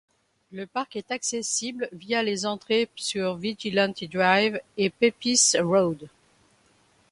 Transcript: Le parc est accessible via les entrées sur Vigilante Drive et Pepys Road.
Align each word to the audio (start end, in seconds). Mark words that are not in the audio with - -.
Le 0.51 0.65
parc 0.65 0.95
est 0.95 1.11
accessible 1.11 1.87
via 1.91 2.23
les 2.23 2.47
entrées 2.47 2.89
sur 2.95 3.35
Vigilante 3.35 4.03
Drive 4.05 4.59
et 4.75 4.89
Pepys 4.89 5.51
Road. 5.59 6.09